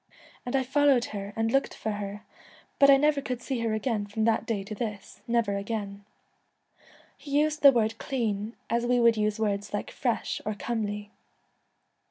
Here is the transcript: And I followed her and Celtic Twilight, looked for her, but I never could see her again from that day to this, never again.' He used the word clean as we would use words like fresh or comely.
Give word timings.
And 0.47 0.55
I 0.55 0.63
followed 0.63 1.05
her 1.13 1.31
and 1.35 1.51
Celtic 1.51 1.73
Twilight, 1.73 1.73
looked 1.73 1.73
for 1.75 1.91
her, 2.03 2.23
but 2.79 2.89
I 2.89 2.97
never 2.97 3.21
could 3.21 3.39
see 3.39 3.59
her 3.59 3.75
again 3.75 4.07
from 4.07 4.25
that 4.25 4.47
day 4.47 4.63
to 4.63 4.73
this, 4.73 5.21
never 5.27 5.57
again.' 5.57 6.05
He 7.15 7.37
used 7.39 7.61
the 7.61 7.71
word 7.71 7.99
clean 7.99 8.55
as 8.67 8.83
we 8.83 8.99
would 8.99 9.15
use 9.15 9.39
words 9.39 9.75
like 9.75 9.91
fresh 9.91 10.41
or 10.43 10.55
comely. 10.55 11.11